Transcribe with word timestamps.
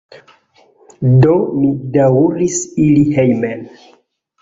Do, 1.27 1.35
mi 1.59 1.71
daŭris 1.99 2.59
iri 2.89 3.07
hejmen. 3.15 3.67